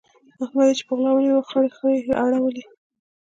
[0.43, 2.63] احمد چې يې پر غلا ونيو؛ خړې خړې يې اړولې.